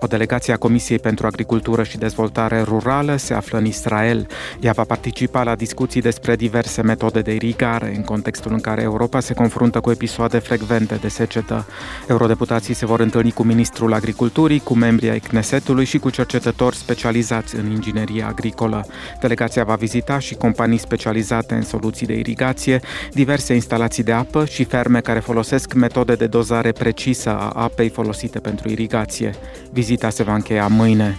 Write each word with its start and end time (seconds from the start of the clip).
O 0.00 0.06
delegație 0.06 0.52
a 0.52 0.56
Comisiei 0.56 0.98
pentru 0.98 1.26
Agricultură 1.26 1.82
și 1.82 1.98
Dezvoltare 1.98 2.62
Rurală 2.62 3.16
se 3.16 3.34
află 3.34 3.58
în 3.58 3.64
Israel. 3.64 4.26
Ea 4.60 4.72
va 4.72 4.84
participa 4.84 5.42
la 5.42 5.54
discuții 5.54 6.00
despre 6.00 6.36
diverse 6.36 6.82
metode 6.82 7.20
de 7.20 7.34
irigare, 7.34 7.92
în 7.96 8.02
contextul 8.02 8.52
în 8.52 8.60
care 8.60 8.82
Europa 8.82 9.20
se 9.20 9.34
confruntă 9.34 9.80
cu 9.80 9.90
episoade 9.90 10.38
frecvente 10.38 10.94
de 10.94 11.08
secetă. 11.08 11.66
Eurodeputații 12.08 12.74
se 12.74 12.86
vor 12.86 13.00
întâlni 13.00 13.30
cu 13.30 13.42
Ministrul 13.42 13.92
Agriculturii, 13.92 14.60
cu 14.60 14.74
membrii 14.74 15.10
ai 15.10 15.18
Knesetului 15.18 15.84
și 15.84 15.98
cu 15.98 16.10
cercetători 16.10 16.76
specializați 16.76 17.56
în 17.56 17.70
inginerie 17.70 18.22
agricolă. 18.22 18.86
Delegația 19.20 19.64
va 19.64 19.74
vizita 19.74 20.18
și 20.18 20.34
companii 20.34 20.78
specializate 20.78 21.54
în 21.54 21.62
soluții 21.62 22.06
de 22.06 22.14
irigație, 22.14 22.80
diverse 23.12 23.54
instalații 23.54 24.02
de 24.02 24.12
apă 24.12 24.44
și 24.44 24.64
ferme 24.64 25.00
care 25.00 25.18
folosesc 25.18 25.72
metode 25.72 26.14
de 26.14 26.26
dozare 26.26 26.72
precisă 26.72 27.30
a 27.30 27.48
apei 27.48 27.88
folosite 27.88 28.38
pentru 28.38 28.68
irigație. 28.68 29.34
Vizita 29.70 29.95
se 30.04 30.22
va 30.22 30.34
încheia 30.34 30.66
mâine. 30.66 31.18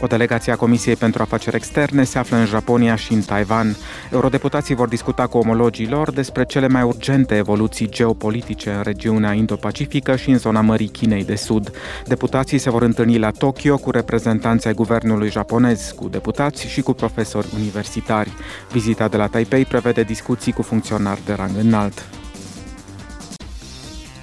O 0.00 0.06
delegație 0.06 0.52
a 0.52 0.56
Comisiei 0.56 0.96
pentru 0.96 1.22
Afaceri 1.22 1.56
Externe 1.56 2.04
se 2.04 2.18
află 2.18 2.36
în 2.36 2.46
Japonia 2.46 2.96
și 2.96 3.12
în 3.12 3.20
Taiwan. 3.20 3.76
Eurodeputații 4.12 4.74
vor 4.74 4.88
discuta 4.88 5.26
cu 5.26 5.38
omologii 5.38 5.88
lor 5.88 6.10
despre 6.10 6.44
cele 6.44 6.68
mai 6.68 6.82
urgente 6.82 7.36
evoluții 7.36 7.88
geopolitice 7.88 8.70
în 8.70 8.82
regiunea 8.82 9.32
Indo-Pacifică 9.32 10.16
și 10.16 10.30
în 10.30 10.38
zona 10.38 10.60
Mării 10.60 10.88
Chinei 10.88 11.24
de 11.24 11.34
Sud. 11.34 11.70
Deputații 12.06 12.58
se 12.58 12.70
vor 12.70 12.82
întâlni 12.82 13.18
la 13.18 13.30
Tokyo 13.30 13.76
cu 13.76 13.90
reprezentanții 13.90 14.68
ai 14.68 14.74
guvernului 14.74 15.30
japonez, 15.30 15.92
cu 15.96 16.08
deputați 16.08 16.66
și 16.66 16.80
cu 16.80 16.92
profesori 16.92 17.48
universitari. 17.54 18.32
Vizita 18.72 19.08
de 19.08 19.16
la 19.16 19.26
Taipei 19.26 19.64
prevede 19.64 20.02
discuții 20.02 20.52
cu 20.52 20.62
funcționari 20.62 21.20
de 21.26 21.32
rang 21.32 21.56
înalt. 21.60 22.25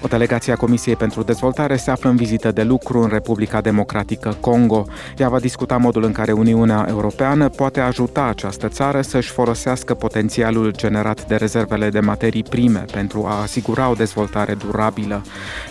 O 0.03 0.07
delegație 0.07 0.53
a 0.53 0.55
Comisiei 0.55 0.95
pentru 0.95 1.23
Dezvoltare 1.23 1.75
se 1.75 1.91
află 1.91 2.09
în 2.09 2.15
vizită 2.15 2.51
de 2.51 2.63
lucru 2.63 3.01
în 3.01 3.07
Republica 3.07 3.61
Democratică 3.61 4.37
Congo. 4.39 4.85
Ea 5.17 5.29
va 5.29 5.39
discuta 5.39 5.77
modul 5.77 6.03
în 6.03 6.11
care 6.11 6.31
Uniunea 6.31 6.85
Europeană 6.89 7.49
poate 7.49 7.79
ajuta 7.79 8.23
această 8.23 8.67
țară 8.67 9.01
să-și 9.01 9.31
folosească 9.31 9.93
potențialul 9.93 10.73
generat 10.75 11.27
de 11.27 11.35
rezervele 11.35 11.89
de 11.89 11.99
materii 11.99 12.43
prime 12.43 12.85
pentru 12.91 13.25
a 13.25 13.41
asigura 13.41 13.89
o 13.89 13.93
dezvoltare 13.93 14.53
durabilă. 14.53 15.21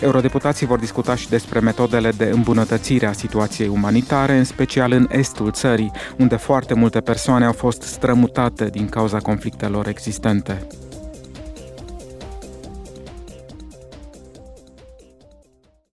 Eurodeputații 0.01 0.65
vor 0.65 0.79
discuta 0.79 1.15
și 1.15 1.29
despre 1.29 1.59
metodele 1.59 2.09
de 2.17 2.29
îmbunătățire 2.33 3.05
a 3.05 3.13
situației 3.13 3.67
umanitare, 3.67 4.37
în 4.37 4.43
special 4.43 4.91
în 4.91 5.07
estul 5.11 5.51
țării, 5.51 5.91
unde 6.17 6.35
foarte 6.35 6.73
multe 6.73 6.99
persoane 6.99 7.45
au 7.45 7.53
fost 7.53 7.81
strămutate 7.81 8.65
din 8.65 8.89
cauza 8.89 9.17
conflictelor 9.17 9.87
existente. 9.87 10.67